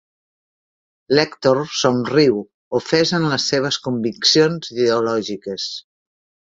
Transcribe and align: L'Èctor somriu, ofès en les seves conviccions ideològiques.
L'Èctor 1.15 1.61
somriu, 1.81 2.41
ofès 2.81 3.15
en 3.19 3.31
les 3.35 3.47
seves 3.53 3.81
conviccions 3.87 4.75
ideològiques. 4.79 5.73